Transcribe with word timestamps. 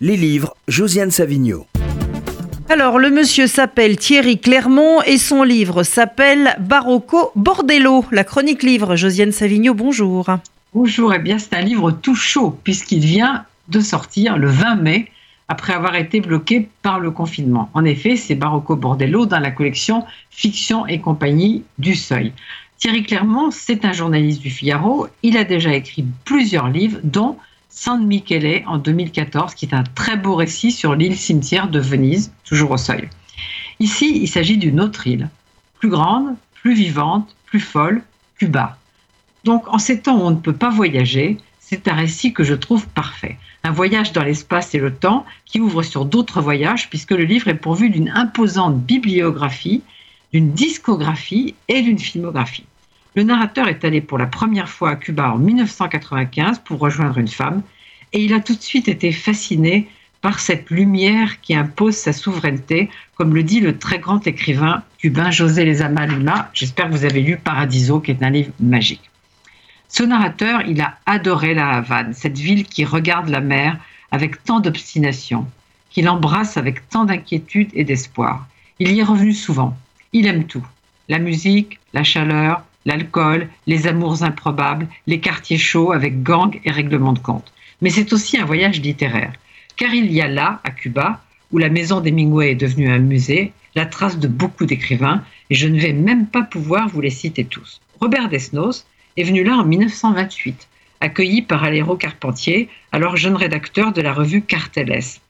Les 0.00 0.16
livres, 0.16 0.54
Josiane 0.68 1.10
Savigno. 1.10 1.66
Alors, 2.68 3.00
le 3.00 3.10
monsieur 3.10 3.48
s'appelle 3.48 3.96
Thierry 3.96 4.38
Clermont 4.38 5.02
et 5.02 5.18
son 5.18 5.42
livre 5.42 5.82
s'appelle 5.82 6.54
Barocco 6.60 7.32
Bordello. 7.34 8.04
La 8.12 8.22
chronique 8.22 8.62
livre, 8.62 8.94
Josiane 8.94 9.32
Savigno, 9.32 9.74
bonjour. 9.74 10.28
Bonjour, 10.72 11.12
eh 11.14 11.18
bien 11.18 11.40
c'est 11.40 11.54
un 11.54 11.62
livre 11.62 11.90
tout 11.90 12.14
chaud 12.14 12.56
puisqu'il 12.62 13.00
vient 13.00 13.44
de 13.66 13.80
sortir 13.80 14.38
le 14.38 14.46
20 14.46 14.76
mai 14.76 15.10
après 15.48 15.72
avoir 15.72 15.96
été 15.96 16.20
bloqué 16.20 16.68
par 16.82 17.00
le 17.00 17.10
confinement. 17.10 17.68
En 17.74 17.84
effet, 17.84 18.14
c'est 18.14 18.36
Barocco 18.36 18.76
Bordello 18.76 19.26
dans 19.26 19.40
la 19.40 19.50
collection 19.50 20.04
Fiction 20.30 20.86
et 20.86 21.00
compagnie 21.00 21.64
du 21.78 21.96
Seuil. 21.96 22.32
Thierry 22.76 23.02
Clermont, 23.02 23.50
c'est 23.50 23.84
un 23.84 23.92
journaliste 23.92 24.42
du 24.42 24.50
Figaro. 24.50 25.08
Il 25.24 25.36
a 25.36 25.42
déjà 25.42 25.74
écrit 25.74 26.04
plusieurs 26.24 26.68
livres, 26.68 27.00
dont 27.02 27.36
San 27.68 28.06
Michele 28.06 28.64
en 28.66 28.78
2014, 28.78 29.54
qui 29.54 29.66
est 29.66 29.74
un 29.74 29.84
très 29.84 30.16
beau 30.16 30.34
récit 30.34 30.72
sur 30.72 30.94
l'île 30.94 31.16
cimetière 31.16 31.68
de 31.68 31.78
Venise, 31.78 32.32
toujours 32.44 32.72
au 32.72 32.76
seuil. 32.76 33.08
Ici, 33.78 34.18
il 34.20 34.26
s'agit 34.26 34.56
d'une 34.56 34.80
autre 34.80 35.06
île, 35.06 35.28
plus 35.78 35.88
grande, 35.88 36.34
plus 36.54 36.74
vivante, 36.74 37.34
plus 37.46 37.60
folle, 37.60 38.02
Cuba. 38.38 38.78
Donc, 39.44 39.68
en 39.68 39.78
ces 39.78 40.00
temps 40.00 40.18
où 40.18 40.22
on 40.22 40.30
ne 40.30 40.36
peut 40.36 40.52
pas 40.52 40.70
voyager, 40.70 41.36
c'est 41.60 41.88
un 41.88 41.94
récit 41.94 42.32
que 42.32 42.44
je 42.44 42.54
trouve 42.54 42.86
parfait. 42.88 43.36
Un 43.62 43.70
voyage 43.70 44.12
dans 44.12 44.24
l'espace 44.24 44.74
et 44.74 44.78
le 44.78 44.94
temps 44.94 45.26
qui 45.44 45.60
ouvre 45.60 45.82
sur 45.82 46.06
d'autres 46.06 46.40
voyages, 46.40 46.88
puisque 46.88 47.10
le 47.10 47.24
livre 47.24 47.48
est 47.48 47.54
pourvu 47.54 47.90
d'une 47.90 48.08
imposante 48.08 48.78
bibliographie, 48.78 49.82
d'une 50.32 50.52
discographie 50.52 51.54
et 51.68 51.82
d'une 51.82 51.98
filmographie. 51.98 52.64
Le 53.18 53.24
narrateur 53.24 53.66
est 53.66 53.84
allé 53.84 54.00
pour 54.00 54.16
la 54.16 54.28
première 54.28 54.68
fois 54.68 54.90
à 54.90 54.94
Cuba 54.94 55.32
en 55.32 55.38
1995 55.38 56.60
pour 56.60 56.78
rejoindre 56.78 57.18
une 57.18 57.26
femme 57.26 57.62
et 58.12 58.22
il 58.22 58.32
a 58.32 58.38
tout 58.38 58.54
de 58.54 58.62
suite 58.62 58.86
été 58.86 59.10
fasciné 59.10 59.88
par 60.20 60.38
cette 60.38 60.70
lumière 60.70 61.40
qui 61.40 61.56
impose 61.56 61.96
sa 61.96 62.12
souveraineté, 62.12 62.90
comme 63.16 63.34
le 63.34 63.42
dit 63.42 63.58
le 63.58 63.76
très 63.76 63.98
grand 63.98 64.24
écrivain 64.28 64.84
cubain 64.98 65.32
José 65.32 65.64
Lezama 65.64 66.06
Lima. 66.06 66.48
J'espère 66.54 66.86
que 66.86 66.92
vous 66.92 67.04
avez 67.04 67.20
lu 67.20 67.36
Paradiso, 67.38 67.98
qui 67.98 68.12
est 68.12 68.22
un 68.22 68.30
livre 68.30 68.52
magique. 68.60 69.10
Ce 69.88 70.04
narrateur, 70.04 70.62
il 70.68 70.80
a 70.80 70.96
adoré 71.04 71.54
la 71.54 71.70
Havane, 71.70 72.14
cette 72.14 72.38
ville 72.38 72.66
qui 72.66 72.84
regarde 72.84 73.30
la 73.30 73.40
mer 73.40 73.78
avec 74.12 74.44
tant 74.44 74.60
d'obstination, 74.60 75.44
qu'il 75.90 76.08
embrasse 76.08 76.56
avec 76.56 76.88
tant 76.88 77.04
d'inquiétude 77.04 77.70
et 77.74 77.82
d'espoir. 77.82 78.46
Il 78.78 78.92
y 78.92 79.00
est 79.00 79.02
revenu 79.02 79.32
souvent. 79.32 79.76
Il 80.12 80.28
aime 80.28 80.44
tout. 80.44 80.64
La 81.08 81.18
musique, 81.18 81.80
la 81.92 82.04
chaleur, 82.04 82.62
l'alcool, 82.84 83.48
les 83.66 83.86
amours 83.86 84.22
improbables, 84.22 84.88
les 85.06 85.20
quartiers 85.20 85.58
chauds 85.58 85.92
avec 85.92 86.22
gangs 86.22 86.60
et 86.64 86.70
règlements 86.70 87.12
de 87.12 87.18
compte. 87.18 87.52
Mais 87.80 87.90
c'est 87.90 88.12
aussi 88.12 88.38
un 88.38 88.44
voyage 88.44 88.80
littéraire, 88.80 89.32
car 89.76 89.94
il 89.94 90.12
y 90.12 90.20
a 90.20 90.28
là, 90.28 90.60
à 90.64 90.70
Cuba, 90.70 91.22
où 91.52 91.58
la 91.58 91.68
maison 91.68 92.00
d'Hemingway 92.00 92.52
est 92.52 92.56
devenue 92.56 92.90
un 92.90 92.98
musée, 92.98 93.52
la 93.74 93.86
trace 93.86 94.18
de 94.18 94.28
beaucoup 94.28 94.66
d'écrivains, 94.66 95.22
et 95.50 95.54
je 95.54 95.68
ne 95.68 95.78
vais 95.78 95.92
même 95.92 96.26
pas 96.26 96.42
pouvoir 96.42 96.88
vous 96.88 97.00
les 97.00 97.10
citer 97.10 97.44
tous. 97.44 97.80
Robert 98.00 98.28
Desnos 98.28 98.86
est 99.16 99.24
venu 99.24 99.44
là 99.44 99.56
en 99.56 99.64
1928, 99.64 100.68
accueilli 101.00 101.42
par 101.42 101.64
Aléro 101.64 101.96
Carpentier, 101.96 102.68
alors 102.92 103.16
jeune 103.16 103.36
rédacteur 103.36 103.92
de 103.92 104.02
la 104.02 104.12
revue 104.12 104.42
Carteles. 104.42 105.20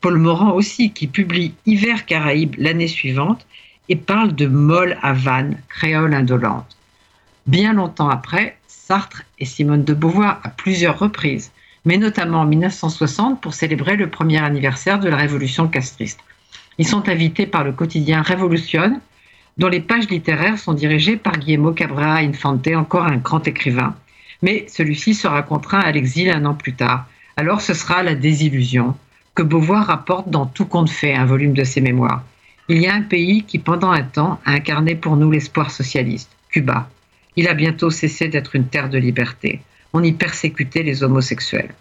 Paul 0.00 0.18
Morand 0.18 0.52
aussi, 0.52 0.90
qui 0.90 1.06
publie 1.06 1.54
Hiver 1.64 2.04
Caraïbes 2.04 2.56
l'année 2.58 2.88
suivante 2.88 3.46
et 3.88 3.96
parle 3.96 4.34
de 4.34 4.46
molle 4.46 4.98
Havane, 5.02 5.58
créole 5.68 6.14
indolente. 6.14 6.76
Bien 7.46 7.74
longtemps 7.74 8.08
après, 8.08 8.56
Sartre 8.66 9.22
et 9.38 9.44
Simone 9.44 9.84
de 9.84 9.92
Beauvoir 9.92 10.40
à 10.44 10.48
plusieurs 10.48 10.98
reprises, 10.98 11.52
mais 11.84 11.98
notamment 11.98 12.40
en 12.40 12.46
1960 12.46 13.42
pour 13.42 13.52
célébrer 13.52 13.96
le 13.96 14.08
premier 14.08 14.38
anniversaire 14.38 14.98
de 14.98 15.10
la 15.10 15.16
révolution 15.16 15.68
castriste. 15.68 16.20
Ils 16.78 16.88
sont 16.88 17.06
invités 17.08 17.46
par 17.46 17.62
le 17.62 17.72
quotidien 17.72 18.22
Révolution, 18.22 18.98
dont 19.58 19.68
les 19.68 19.80
pages 19.80 20.08
littéraires 20.08 20.58
sont 20.58 20.72
dirigées 20.72 21.16
par 21.16 21.38
Guillermo 21.38 21.72
Cabrera 21.72 22.16
Infante, 22.16 22.66
encore 22.68 23.04
un 23.04 23.18
grand 23.18 23.46
écrivain. 23.46 23.94
Mais 24.40 24.64
celui-ci 24.68 25.14
sera 25.14 25.42
contraint 25.42 25.80
à 25.80 25.92
l'exil 25.92 26.30
un 26.30 26.46
an 26.46 26.54
plus 26.54 26.74
tard. 26.74 27.06
Alors 27.36 27.60
ce 27.60 27.74
sera 27.74 28.02
la 28.02 28.14
désillusion 28.14 28.96
que 29.34 29.42
Beauvoir 29.42 29.86
rapporte 29.86 30.30
dans 30.30 30.46
Tout 30.46 30.64
compte 30.64 30.90
fait, 30.90 31.14
un 31.14 31.26
volume 31.26 31.52
de 31.52 31.64
ses 31.64 31.82
mémoires. 31.82 32.22
Il 32.68 32.78
y 32.78 32.86
a 32.86 32.94
un 32.94 33.02
pays 33.02 33.42
qui, 33.42 33.58
pendant 33.58 33.90
un 33.90 34.02
temps, 34.02 34.40
a 34.46 34.52
incarné 34.52 34.94
pour 34.94 35.16
nous 35.16 35.30
l'espoir 35.30 35.70
socialiste, 35.70 36.30
Cuba. 36.48 36.88
Il 37.36 37.48
a 37.48 37.54
bientôt 37.54 37.90
cessé 37.90 38.28
d'être 38.28 38.54
une 38.54 38.66
terre 38.66 38.88
de 38.88 38.98
liberté. 38.98 39.60
On 39.92 40.02
y 40.02 40.12
persécutait 40.12 40.82
les 40.82 41.02
homosexuels. 41.02 41.74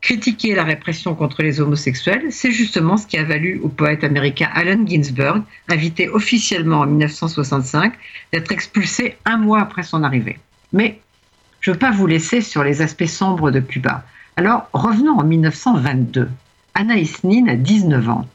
Critiquer 0.00 0.54
la 0.54 0.64
répression 0.64 1.14
contre 1.14 1.42
les 1.42 1.60
homosexuels, 1.60 2.26
c'est 2.30 2.52
justement 2.52 2.96
ce 2.96 3.06
qui 3.06 3.18
a 3.18 3.24
valu 3.24 3.60
au 3.62 3.68
poète 3.68 4.04
américain 4.04 4.48
Allen 4.54 4.86
Ginsberg, 4.88 5.42
invité 5.68 6.08
officiellement 6.08 6.80
en 6.80 6.86
1965, 6.86 7.94
d'être 8.32 8.52
expulsé 8.52 9.16
un 9.24 9.38
mois 9.38 9.60
après 9.60 9.82
son 9.82 10.04
arrivée. 10.04 10.38
Mais 10.72 11.00
je 11.60 11.70
ne 11.70 11.74
veux 11.74 11.78
pas 11.78 11.90
vous 11.90 12.06
laisser 12.06 12.40
sur 12.42 12.62
les 12.62 12.80
aspects 12.80 13.06
sombres 13.06 13.50
de 13.50 13.60
Cuba. 13.60 14.04
Alors 14.36 14.68
revenons 14.72 15.18
en 15.18 15.24
1922. 15.24 16.28
Anaïs 16.74 17.24
Nin 17.24 17.48
a 17.48 17.56
19 17.56 18.08
ans. 18.08 18.28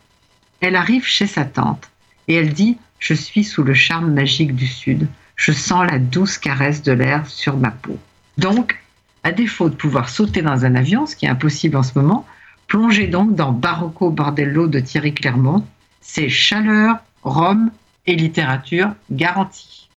Elle 0.60 0.76
arrive 0.76 1.06
chez 1.06 1.28
sa 1.28 1.46
tante 1.46 1.90
et 2.28 2.36
elle 2.36 2.54
dit 2.54 2.78
Je 3.00 3.14
suis 3.14 3.46
sous 3.46 3.64
le 3.64 3.74
charme 3.74 4.14
magique 4.14 4.56
du 4.56 4.68
Sud 4.68 5.08
je 5.36 5.52
sens 5.52 5.86
la 5.90 6.00
douce 6.00 6.38
caresse 6.38 6.84
de 6.84 6.92
l'air 6.92 7.26
sur 7.28 7.58
ma 7.58 7.72
peau. 7.72 7.98
Donc, 8.38 8.80
à 9.24 9.32
défaut 9.32 9.70
de 9.70 9.76
pouvoir 9.76 10.10
sauter 10.10 10.42
dans 10.42 10.66
un 10.66 10.76
avion, 10.76 11.06
ce 11.06 11.16
qui 11.16 11.26
est 11.26 11.30
impossible 11.30 11.78
en 11.78 11.84
ce 11.84 11.98
moment, 11.98 12.26
plongez 12.68 13.08
donc 13.08 13.36
dans 13.36 13.52
Barocco 13.52 14.10
Bordello 14.10 14.68
de 14.68 14.80
Thierry 14.80 15.14
Clermont. 15.14 15.66
C'est 16.02 16.30
chaleur, 16.30 16.98
rhum 17.24 17.72
et 18.06 18.16
littérature 18.16 18.94
garantie. 19.12 19.90